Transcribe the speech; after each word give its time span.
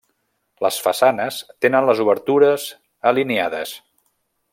Les 0.65 0.77
façanes 0.85 1.37
tenen 1.65 1.87
les 1.89 2.01
obertures 2.05 2.65
alineades. 3.11 3.75